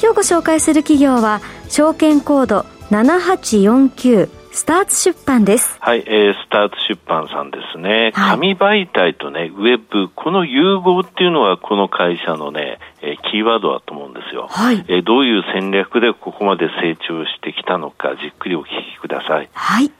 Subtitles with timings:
[0.00, 5.76] 今日ご紹介する企業は証券コード7849スターツ出版です。
[5.80, 8.12] はい、えー、スターツ出版さんですね。
[8.14, 14.46] 紙媒体とね、ウェブ、この融合っていうのはこの会社のね、えー、キーワードだと思うんですよ。
[14.48, 14.82] はい。
[14.88, 19.48] えー、どういう戦略でここまで成長してきたのか、じっくりお聞きください。
[19.52, 19.90] はい。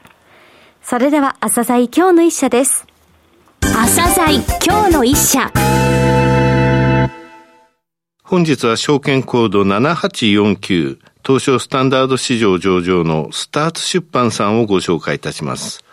[0.80, 2.87] それでは、朝鮮今日の一社です。
[3.60, 5.51] 朝鮮今日の一社。
[8.29, 15.85] 本日は証券コード7849東証スタンダード市場上場のスターツ出版さんをご紹介いたします。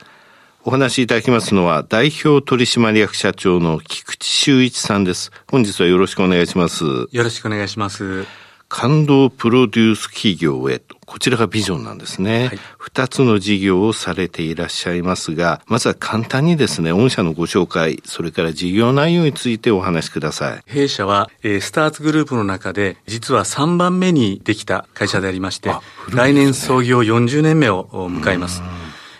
[0.64, 5.30] お話しいただきますのは代表取締役社長の菊池修一さんです。
[5.48, 6.84] 本日はよろしくお願いします。
[6.84, 8.26] よろしくお願いします。
[8.70, 12.50] 感動プロデュース企業へと、こちらがビジョンなんですね。
[12.80, 20.64] 二、はい、つの事業をされていらっしゃいますが、まずは簡単にですね、御社のご紹介、それから事業内容についてお話しください。
[20.66, 25.76] 弊社は、えー、スターツグループの中で、実は3番目にできた会社でありまして、ね、
[26.12, 28.64] 来年創業40年目を迎えます。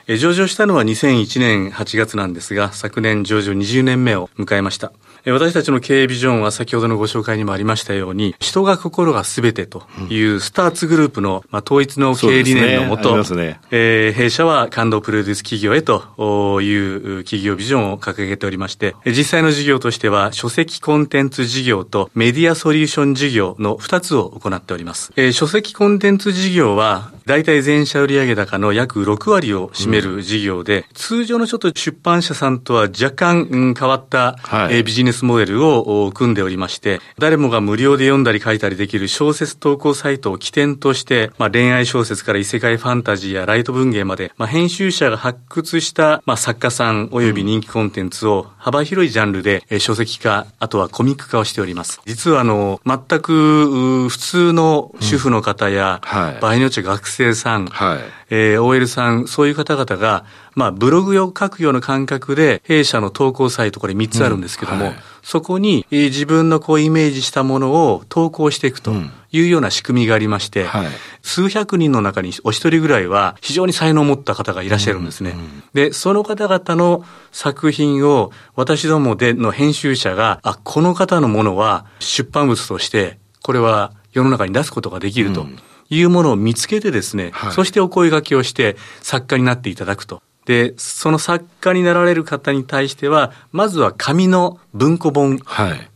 [0.08, 4.92] 上場したのは2001年8月なんですが、昨年上場20年目を迎えました。
[5.26, 13.60] 私たちの経営ビジョンは先ほどのご紹介にもありましたように、人が心が全てというスターツグループの、まあ、統一の経営理念のもと、ね。
[13.72, 25.14] えー、弊社は感動プロデュース企業へという企業ビジョンを掲げておりまして、実際の事業としては書籍コンテンツ事業とメディアソリューション事業の2つを行っております。
[25.16, 52.02] えー、書籍コンテンツ事業は大体全社売上高の約6割を占める事業で、うん、通常のちょっと出版社さんとは若干、うん、変わった、はい、えー、ビジネスモデルを組んでおりまして、誰もが無料で読んだり書いたりできる小説投稿サイトを起点として、まあ、恋愛小説から異世界ファンタジーやライト文芸まで、まあ、編集者が発掘した、まあ、作家さん及び人気コンテンツを幅広いジャンルで、えー、書籍化、あとはコミック化をしております。
[52.06, 56.10] 実はあの、全く普通の主婦の方や、うん。
[56.10, 58.00] はい、場合によっては学生さん、はい、
[58.30, 60.26] えー、OL さん、そういう方々が、
[60.56, 68.92] まあ、ブログを書くような感覚で、弊社の投稿サイト、これ3つあるんですけども、うんはい、そこに、えー、自分のこうイメージしたものを投稿していくと
[69.32, 70.88] いうような仕組みがありまして、うんはい、
[71.22, 75.32] 数百人の中にお一人ぐらいは非常に才能を持った方がいらっしゃるんですね。
[75.32, 85.42] うんうん、で、その方々の作品を私どもでの編集者が、あ、この方のものは出版物として、これは世の中に出すことができると。
[85.42, 85.58] うん
[85.90, 90.22] いうものを見つけてですね、はい、そしてお声掛けをして作家になっていただくと。
[90.46, 95.40] で、その作家になられる方に対しては、まずは紙の文庫本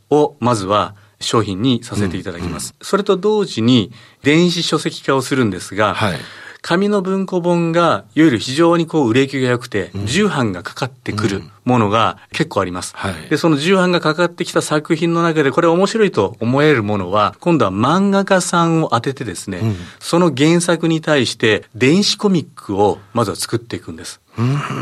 [0.10, 2.72] を、まずは商品にさせていただきます。
[2.72, 3.92] うんうん、それと同時に、
[4.24, 6.18] 電子書籍化をするんですが、はい。
[6.62, 12.94] 紙の文庫本が、いわゆる非常にこう売れ行きが良くて、重版がかかってくるものが結構あります。
[12.96, 24.20] はい、で、その重版がかかってきた作品の中で、これ面白いと思えるものは、今度は漫画家さんを当ててですね、うん、その原作に対して電子コミックをまずは作っていくんです。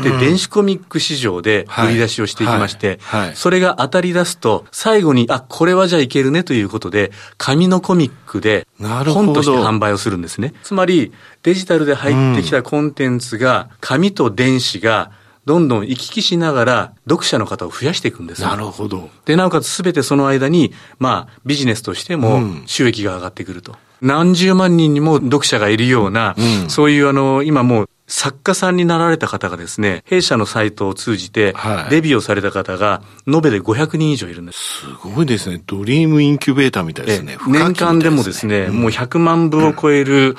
[0.02, 2.98] で、電子コミック市場で売り出しをしていきまして、
[3.34, 10.54] それが当たり出すと、最後に、あ、これはじゃあいけるねということで、紙のコミックで本として販売をするんですね。
[10.62, 11.12] つまり、
[11.42, 15.10] デジタルで入ってきたコンテンツが、紙と電子が、
[15.46, 19.10] どんどん行き来しながら読者の方を増やしていくんですなるほど。
[19.26, 23.76] で、なおかつすべてその間に、まあ、ビジネスとしても収益が上がってくると。
[24.00, 31.54] 何十万人にも読者がいるような、うん、そういうあの、今もう作家さんになられた方がですね、弊社のサイトを通じて、
[31.90, 34.58] デビューをされた方が、延べで500人以上いるんです。
[34.58, 35.60] すごいですね。
[35.66, 37.36] ドリームインキュベーターみたいですね。
[37.48, 40.36] 年間でもですね、うん、もう100万部を超える、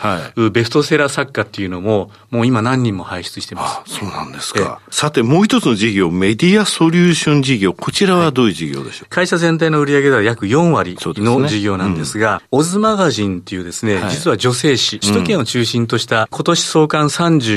[0.51, 3.79] ベストセラー作家っていうのも、もう今何人も輩出してます。
[3.79, 4.79] あ、そうなんですか。
[4.89, 7.73] さて、もう一つの事業、メディアソリューション事業。
[7.73, 17.09] こちらはどういう事業でしょう、会社全体の売上では約4割の事業なんですが、すねうん、オズマガジンっていうですね、実は女性誌、首都圏を中心とした今年創刊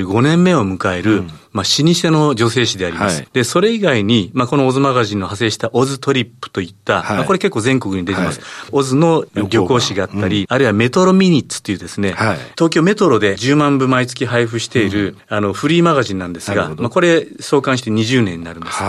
[0.05, 3.23] 35年目を迎える、うん、まあ、老舗の女性誌であります。
[3.23, 8.41] はい、で、それ以外に、まあ、このオズマガジンの派生したオズトリップといった、はい、まあ、これ結構全国に出てます。
[8.41, 12.15] はい、オズの旅行誌があったり、うん、あるいはメトロミニッツっていうですね、
[12.55, 18.83] 東京メトロで10万部毎月配布している、うん、あの、フリーマガジンなんですが、まあ、これ創刊して20年になるんです。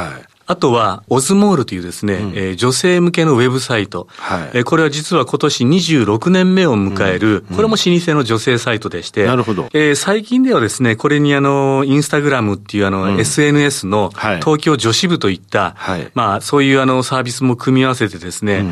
[0.52, 4.10] あとは、オズモールというですね、うん、えー、女性向けのウェブサイト。
[4.18, 9.70] はい、えー、これは実は今年26年目を迎える、うん、これも老舗の女性サイトでして、なるほど。
[9.72, 18.66] えー、最近ではですね、これにあの、インスタグラムっていうあの、うん、SNS の東京女子部といった、はい、まあ、そういうあの、サービスも組み合わせてですね、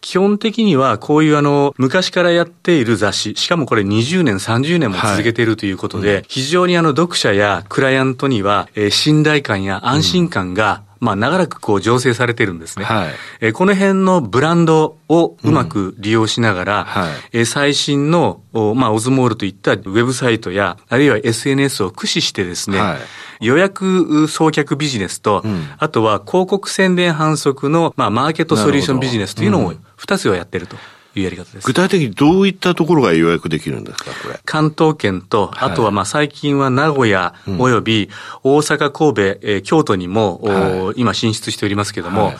[0.00, 12.84] 基本的にはこういうあの、昔からやっている雑誌、しかもこれ20年、30年も続けているということで、はい、非常にあの、読者やクライアントには、えー、信頼感や安心感が、まあ、長らくこう、醸成されてるんですね。
[12.84, 18.40] はい、えー、この辺のブランドをうまく利用しながら、うんはい、えー、最新の、
[18.74, 22.98] まあ、オズモールといったウェブサイトや、あるいは SNS を駆使してですね、はい。
[23.40, 30.76] 予約送客ビジネスと、うん、あとは広告宣伝反則の、まあ、マーケットソリューションビジネスというのを二つをやってると。
[31.16, 31.66] いうやり方です。
[31.66, 34.40] 具体的にどういったところが予約できるんですか、これ？
[34.44, 38.08] 関東圏と、あとはまあ最近は名古屋および
[38.42, 42.36] 大阪、神戸、えー、京都にも、はい、今進出しておりますけれども、はい。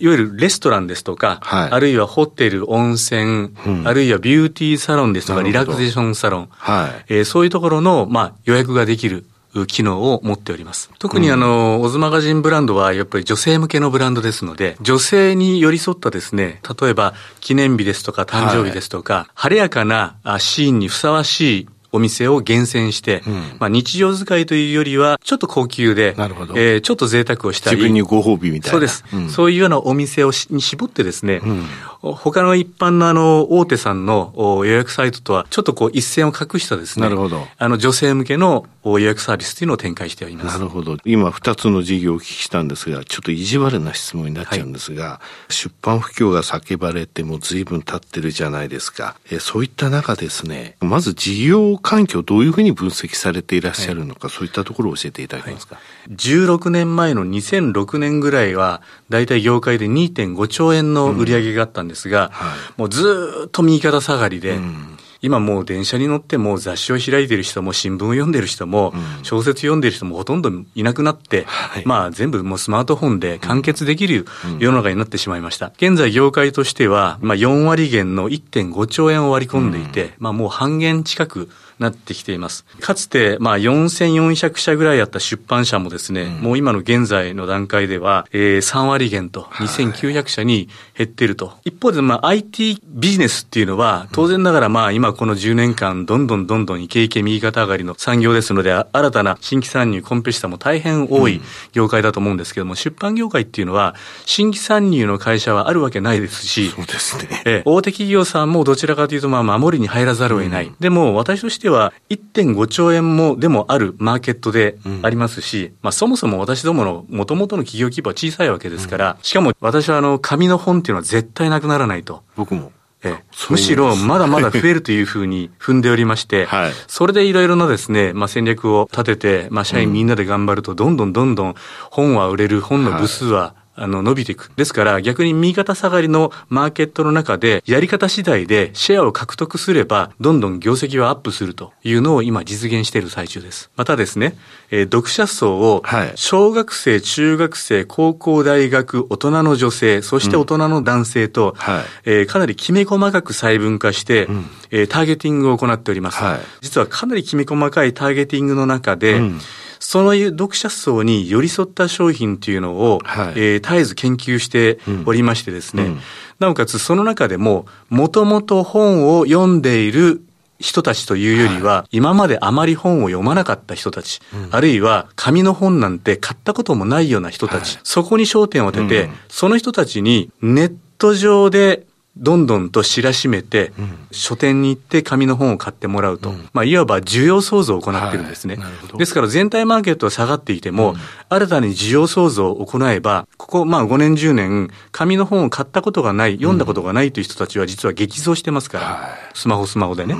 [0.00, 7.14] いわゆるレストランですとか、はい、あるいはホテル、温泉、うん、あるいはビューティーサロンですとか、リラクゼーションサロン、はい。
[7.14, 9.24] えー、そういうところの、まあ、予約ができる
[9.66, 10.90] 機能を持っております。
[10.98, 27.76] 特にあの、オズマガジンブランドはやっぱり女性向けのブランドですので、女性に寄り添ったですね、例えば記念日ですとか誕生日ですとか、はい、晴れやかなシーンにふさわしいお店を厳選して、うん、まあ日常使いというよりは、ちょっと高級で、なるほどえー、ちょっと贅沢をしたり。
[27.76, 28.72] 自分にご褒美みたいな。
[28.72, 29.04] そうです。
[29.12, 31.66] うん、そういうようなお店をに絞ってですね、うん、
[32.12, 37.46] 他の一般のあの、大手さんの予約サイトとは、ちょっとこう一線を画したですね、なるほど。
[37.56, 40.58] あの、女性向けの予約サービスというのを展開しております。
[40.58, 40.98] なるほど。
[41.06, 49.16] 今二つの事業をお聞きしたんですが、ちょっと意地悪な質問になっちゃうんですが、はい、出版不況が叫ばれても随分経ってるじゃないですか。
[49.30, 55.76] えそういった中ですね、まず事業環境どういうふうに分析されていらっしゃるのか、はい、そういったところを教えていただけますか？
[55.76, 55.80] は
[56.10, 61.93] い、16年前の2006年ぐらいは、大体業界で2.5兆円の売り上げがあったんですが、うん
[62.30, 64.98] はい、もうずっと右肩下がりで、うん。
[65.24, 68.92] 今もう電車に乗っても雑誌を開いてる人も新聞を読んでる人も、
[69.22, 71.46] 小説読んでる人もほとんどいなくなって、
[71.86, 74.26] まあ全部もうスマートフォンで完結できる
[74.58, 75.72] 世の中になってしまいました。
[75.78, 81.48] 現在業界としては、まあ4割減の1.5兆円を割り込んでいて、まあもう半減近く
[81.78, 82.64] なってきています。
[82.80, 91.54] かつて、まあ、4400社ぐらいあった出版社もですね、うん、もう今の現在の段階では、えー、3割減と2900社に減っていると。
[91.64, 101.40] 一方で、まあ、IT ビジネスっていうのは、当然ながら、まあ、今この10年間、どんどんどんどんイケイケ右肩上がりの産業ですので、新たな新規参入、コンペシタも大変多い
[101.72, 103.94] 業界だと思うんですけども、出版業界っていうのは、
[104.26, 107.42] 新規参入の会社はあるわけないですし、そうですね。
[107.44, 110.66] えー、大手企業さんもどちらかというと、まあ、守りに入らざるを得ない。
[110.66, 122.22] うん、でも、私としてしては1.5兆円もでもあるマーケットでありますし、うん、まあそもそも私どもの元々の企業規模は小さいわけですから、うん、しかも私はあの紙の本っていうのは絶対なくならないと。
[122.36, 122.70] 僕も。
[123.06, 131.54] ええ、むしろまだまだ増えるというふうに 踏んでおりまして、はい、それでいろいろなですね、まあ、戦略を立てて、まあ、社員みんなで頑張ると、どんどんどんどん
[131.90, 134.50] 本は売れる、本の部数はあの、伸びていく。
[134.56, 143.70] ですから、逆に右肩下がりのマーケットの中で、やり方次第でシェアを獲得すれば、どんどん業績はアップするというのを今実現している最中です。
[143.76, 144.36] またですね、
[144.70, 145.82] えー、読者層を、
[146.14, 156.22] 小学生、中学生、高校、大学、大人の女性、そして大人の男性と、うんはい、えー、かなりきめ細かく細分化して、うん、えー、ターゲティングを行っております。
[156.22, 159.40] はい、実はかなりきめ細かいターゲティングの中で、うん
[159.84, 165.88] その読者層に寄り添った商品というのを、はい、えー、絶えず研究しておりましてですね、うん。
[165.90, 166.00] うん、
[166.38, 170.22] なおかつその中でも、もともと本を読んでいる
[170.58, 190.96] 人たちというよりは、はい、今まであまり本を読まなかった人たち、うん、あるいは紙の本なんて買ったこともないような人たち、はい、そこに焦点を当てて、うん、その人たちにネット上でどんどんと知らしめて、うん、書店に行って紙の本を買ってもらうと、うん、まあ、いわば需要創造を行ってるんですね、はい、ですから全体マーケットは下がっていても、うん、
[191.28, 200.14] 新たに需要創造を行えば、ここまあ5年10年、紙の本を買ったことがない、読んだことがないという人たちは実は激増してますから、スマホスマホでね。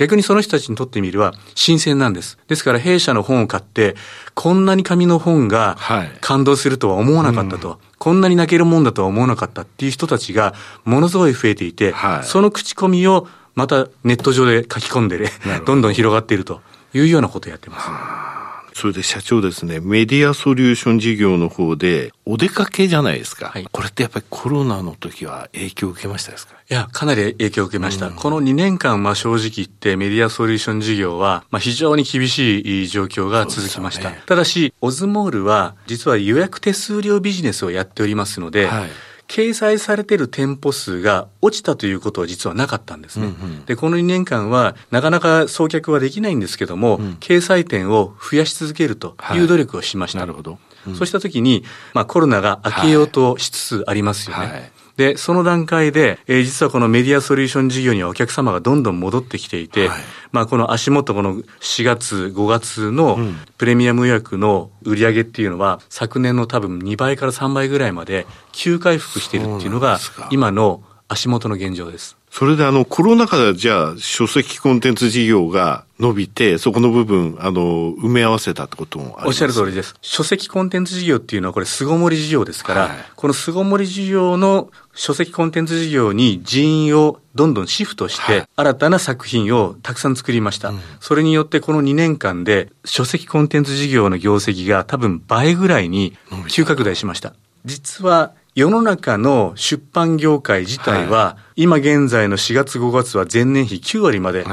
[0.00, 2.38] 逆にその人たちにとってみれば新鮮なんです。
[2.48, 3.96] ですから弊社の本を買って、
[4.34, 5.76] こんなに紙の本が
[6.22, 7.68] 感動するとは思わなかったと。
[7.68, 10.54] はいうん、こんなに泣けるもんだとは思わなかったっていう人たちが
[10.86, 15.30] ものすごい増えていて、はい、その口コミをまたネット上で書き込んでね、
[15.66, 16.62] どんどん広がっていると
[16.94, 18.49] いうようなことをやってます。
[18.74, 23.48] それで社長ですね、メディアソリューション事業の方で、お出かけじゃないですか。
[23.48, 26.54] はい、これってやっぱりコロナの時は影響を受けましたですか？
[26.54, 28.08] いや、かなり影響を受けました。
[28.08, 34.10] うん、この2年間、まあ正直言ってメディアソリューション事業は、まあ非常に厳しい状況が続きました。
[34.10, 38.90] ね、ただし、オズモールは実は予約手数料ビジネスをやっておりますので、はい
[39.30, 43.26] 掲載されている店舗数が落ちたということは実はなかったんですね。
[43.26, 50.18] うんうん、で、この2年間はなかなか送客はできないんですけども、うん、掲載店を増やし続けるという努力をしました。
[50.18, 50.58] はい、なるほど。
[50.84, 54.46] うん、そうしたときに、まあコロナが明けようとしつつありますよね。
[54.46, 59.98] はいはいで、その段階で、えー、実はこのメディアソリューション事業にはお客様がどんどん戻ってきていて、はい、
[60.30, 63.18] まあこの足元この4月、5月の
[63.56, 69.98] プレミアム予約の売り上げっていうのは、昨年の多分2倍から3倍ぐらいまで急回復しているっていうのが、
[70.30, 72.19] 今の足元の現状です。
[72.30, 79.96] それであの、コロナ禍でじゃあ、書籍コンテンツ事業が伸びて、そこの部分、あの、埋め合わせたってこともあります、おっしゃる通りです。
[80.00, 90.72] 書籍コンテンツ事業っていうのは、これ、巣ごもり事業ですから、はい、この巣ごもり事業の書籍コンテンツ事業に人員をどんどんシフトして、新たな作品をたくさん作りました。
[91.00, 96.16] それによって、この2年間で、書籍コンテンツ事業の業績が多分倍ぐらいに
[96.48, 97.34] 急拡大しました。
[97.64, 104.44] 実は、世の中の出版業界自体は、はい、今現在の4月5月は前年比9割まで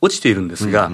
[0.00, 0.90] 落ちているんですが、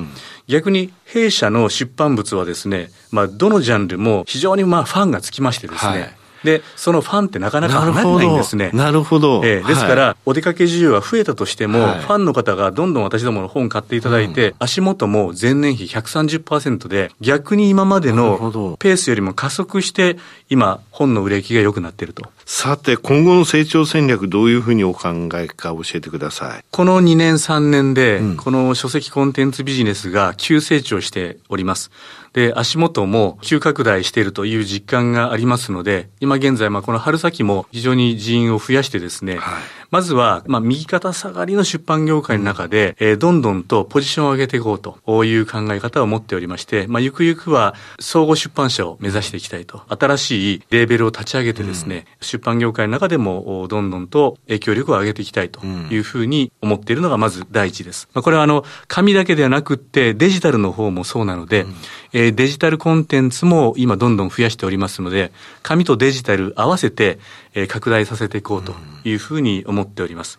[0.47, 8.71] 逆に弊社の出版物はですね、まあ、どのジャンルも非常にまあファンがつきましてですね、はいで、そのファンってなかなか離れないんですね。
[8.73, 9.41] なるほど。
[9.45, 20.19] えー、ですから、はい、お出かけ需要が増えたとしても、はい、ファンの方がどんどん私どもの本買っていただいて、うん、足元も前年比130%で、逆に今までのペースよりも加速して、
[20.51, 22.25] 今、本の売れ行きが良くなっていると。
[22.45, 26.65] さて、今後の成長戦略、どういうふうにお考えか教えてください。
[26.71, 31.91] この2年3年で、うん、この書籍コンテンツビジネスが急成長しております。
[32.35, 39.63] で、足元も急拡大しているという実感がありますので、今現在、まあ、この春先も非常に人員を増やしてですね、はい、
[39.95, 49.83] まずは、まあ、右肩下がりの出版業界の中で、えー、どんどんとポジションを上げていこうという考え方を持っておりまして、まあ、ゆくゆくは総合出版社を目指していきたいと。
[49.89, 58.09] 新しいレーベルを立ち上げてですね、うん、出版業界の中でもどんどんと影響力を上げていきたいというふうに思っているのがまず第一です。
[58.15, 61.75] まあ、これはあの、紙だけではなくってデジタルの方もそうなので、うん、
[62.15, 65.31] えー、デジタルコンテンツも今どんどん増やしておりますので、
[65.63, 67.21] 紙とデジタル合わせて、
[67.55, 70.39] え拡大させていこうというふうに思っております。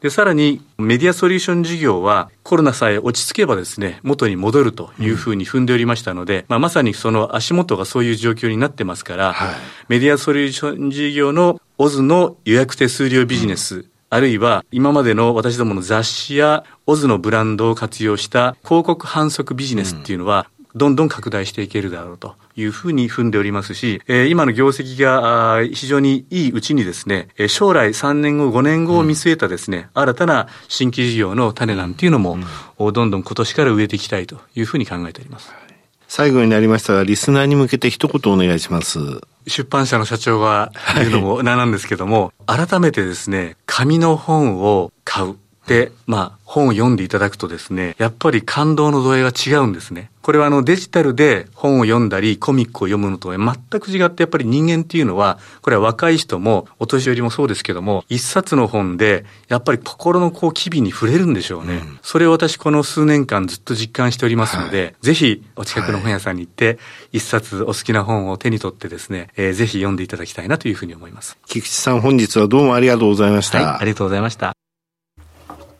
[0.00, 9.54] で、さらにメディアソリューション事業はコロナさえ落ち着けばですね、元に戻るというふうに踏んでおりましたので、まあ、まさにその足元がそういう状況になってますから、はい、
[9.88, 13.90] メディアソリューション事業のオズの予約手数料ビジネス、うん。
[14.08, 32.38] あるいは今までの私どもの雑誌やオズのブランドを活用した広告反則ビジネスっていうのは、どんどん拡大していけるだろうというふうに踏んでおりますし、えー、今の業績が非常にいいうちにですね、将来3年後、5年後を見据えたですね、うん、新たな新規事業の種なんていうのも、
[32.78, 35.50] うん、どんどん今年から植えていきたいというふうに考えております。
[36.08, 38.98] 最後になりましたが、リスナーに向けて一言お願いします。
[39.46, 45.36] 出版社の社長が言うのもなんなんですけども、はい、改めてですね、紙の本を買う。
[45.66, 50.10] で、まあ、本を読んでいただくとですね、やっぱり感動の度合いが違うんですね。
[50.22, 61.74] これはあのデジタルで本を読んだりコミックを読むのとは全く違ってやっぱり人間っていうのは、これは若い人もお年寄りもそうですけども、一冊の本でやっぱり心のこう機微に触れるんでしょうね。
[61.74, 66.78] うん、それを私この数年間ずっと実感しておりますので、はい、ぜひお近くの本屋さんに行って、
[67.12, 71.36] 一冊お好きな本を手に取ってですね、えー、ぜひ読んでいただきたいなというふうに思います。
[71.46, 73.58] 菊池さん本日はどうもありがとうございました。
[73.58, 74.65] はい、ありがとうございました。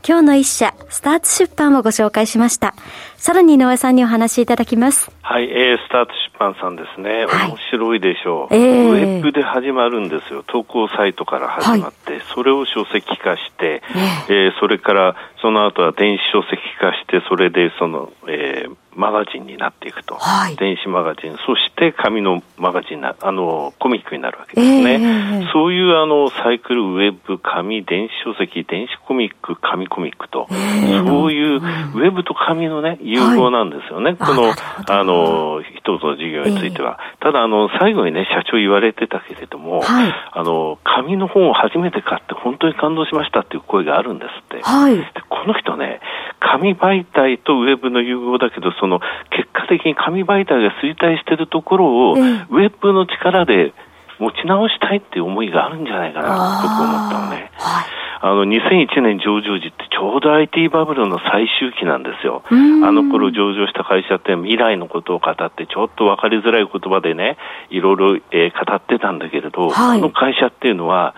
[0.09, 2.77] 今日の一社、スターツ出版をご紹介しました。
[3.17, 5.11] さらに井上さんにお話しいただきます。
[5.21, 7.27] はい、えー、スタート出版さんですね。
[7.27, 10.45] はい、面白いでしょう、えー、ウェブで始まるんですよ。
[10.47, 13.83] 投稿サイトから始まって、はい、それを書籍化して、
[14.29, 34.55] えー、えー、それからその後は電子書籍化して、それでその、えー、マガジンになっていくと、はい、電子マガジン、そして紙のマガジンな、あのコミックになるわけですね、えー、そういうあのサイクル、ウェブ、紙、電子書籍、電子コミック、紙コミックと、えー、そういうウェブと紙のね、融合なんですよね、はい、この
[34.89, 36.99] あの一つの事業については。
[37.15, 44.63] えー、ただあの、最後にね、社長言われてたけれども、はい、あの紙の本を初めて買って、本当に感動しましたっていう声があるんですって。
[44.63, 44.97] はい、
[45.29, 46.01] この人ね、
[46.41, 49.01] 紙媒体とウェブの融合だけど、その
[49.31, 53.73] 結果的に紙媒体が衰退しているところを、ウェブの力で
[54.19, 57.51] 持ち直したいっていう思いがあるんじゃないかなと思ったのね。
[57.55, 57.97] はい。
[58.21, 62.43] あの、2001年上場時ってちょうど IT バブルの最終期なんですよ。
[62.51, 62.55] あ
[62.93, 67.37] の頃上場した会社って未来のことを語ってちょっと分かりづらい言葉でね、
[67.71, 71.15] いろいろ、えー、語ってたんだけれど、はい、この会社っていうのは、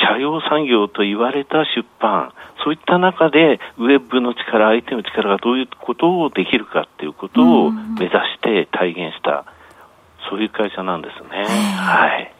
[0.00, 2.32] 社用産業と言われた出版、
[2.64, 9.44] そういった中で、ウェブの力、相手の力がどういうことをできるかっていうことを目指して体現した、
[10.28, 11.44] そういう会社なんですね。
[11.76, 12.32] はい。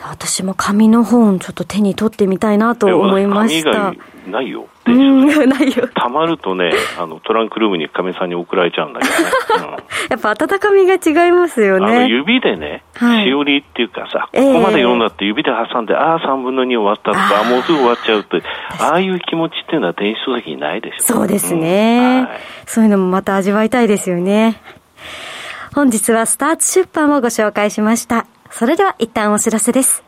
[0.00, 3.72] 私も紙の本ちょっと手に取ってみたいなと思いました。
[3.72, 4.68] 紙がないよ。
[4.92, 5.88] うん、ないよ。
[5.94, 9.20] たまるとね、あの、トランクルームに亀さんに送られちゃうんだけどね。
[9.56, 9.70] うん、
[10.10, 11.86] やっぱ温かみが違いますよね。
[11.86, 18.42] あの、指でね、はい、しおりっていうかさ、ここまで読んだって指で挟んで、ああ、3分の2終わったとか、もうすぐ終わっちゃうって、
[18.80, 21.14] ああいう気持ちっていうのは電子書籍にないでしょ。
[21.14, 24.60] そうですね、うんはい、そういうのもまた味わいたいですよね。
[25.74, 28.26] 本日はスターツ出版をご紹介しました。
[28.50, 30.07] それでは一旦お知らせです。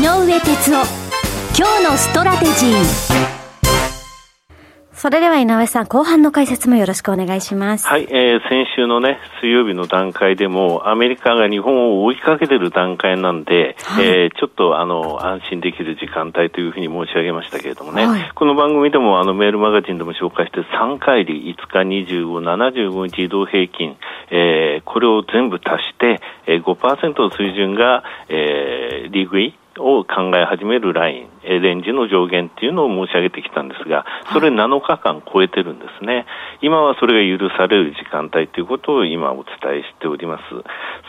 [0.00, 0.86] 上哲夫。
[1.54, 3.22] 今日のストラテジー。
[4.94, 7.86] それでは井上さん、後半の解説もよろしくお願いします。
[7.86, 23.96] はい、えー、先週のね、水曜日の段階でも、アメリカが日本を追いかけてる段階なんで、はい、えー、ちょっとあの、安心できる時間帯というふうに申し上げましたけれどもね、はい、この番組でもあの、メールマガジンでも紹介して3回で5日25、75日移動平均、
[24.30, 36.26] えー、これを全部足して、えー、5%の水準が、えー、リーグイを考え始めるライン、レンジの上限っていうのを申し上げてきたんですが、それ7日間超えてるんですね。
[36.60, 40.42] 今はそれが許される時間帯ということを今お伝えしております。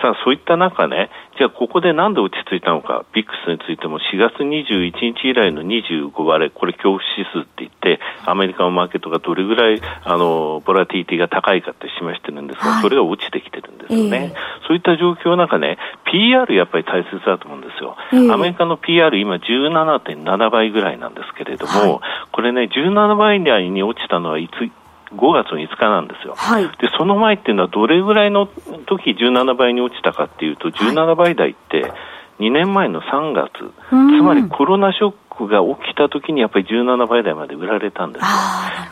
[0.02, 14.34] さあ、そういった中ね、じゃあここでなんで落ち着いたのか、ビックスについても4月21日以来の25割れ、これ恐怖指数って言って、アメリカのマーケットがどれぐらい、あの、ボラティティが高いかって示してるんですが、それが落ちてきてるんですよね。
[14.68, 17.96] そういった状況の中ね、PR やっぱり大切だと思うんですよ。
[18.32, 24.83] アメリカの PR 今17.7倍ぐらいなんですけれども、これね、17倍台に落ちたのはいつ、
[25.16, 28.48] 5月の5日なんですよ、はい、でその前っていうのはどれぐらいの
[28.88, 31.92] 時17倍に落ちたかっていうと17倍台って
[32.40, 33.52] 2年前の3月、
[33.90, 38.28] つまりコロナショックが起きた時にやっぱり17倍台まで売られたんですよ。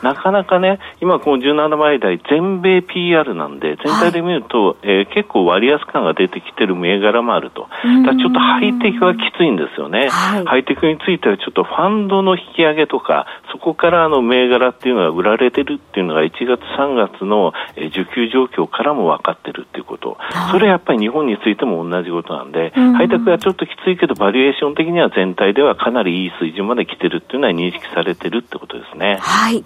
[0.02, 7.68] なかなかね、今この17倍台全米 PR なんで、全体で見ると、はい、えー、結構割安感が出てきてる銘柄もあると。
[8.06, 10.08] だちょっとハイテクはきついんですよね。
[10.10, 20.18] ハイテクについてはちょっとファンドの引き上げとか、そこからあの銘柄っていうのが売られてるっていうのが1月3月の需給状況からも分かってるっていうこと。
[20.50, 29.18] それはやっぱり日本についても同じことなんで、ハイテクはちょっときついけど、バリエーション的には全体ではかなりいい水準まで来てるっていうのは認識されてるってことですね。
[29.20, 29.64] はい。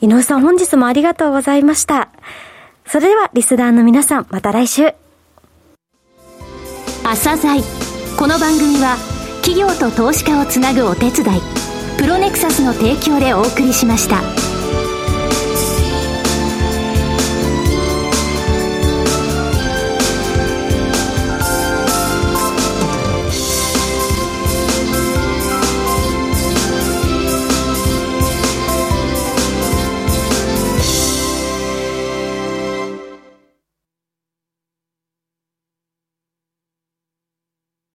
[0.00, 2.10] 井上さん本日もありがとうございました。
[2.86, 4.94] それではリスナーの皆さん、また来週。
[7.04, 7.62] 朝鮮
[8.18, 8.96] この番組は
[9.42, 11.40] 企業と投資家をつなぐお手伝い、
[11.98, 14.55] プロネクサスの提供でお送りしました。